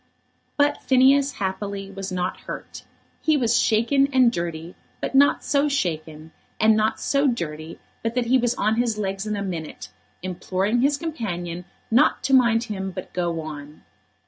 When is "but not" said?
4.99-5.43